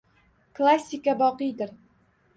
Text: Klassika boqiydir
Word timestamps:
Klassika 0.59 1.15
boqiydir 1.21 1.77